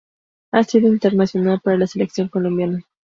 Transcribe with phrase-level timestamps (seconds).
[0.51, 2.83] Ha sido internacional para la Selección Colombia.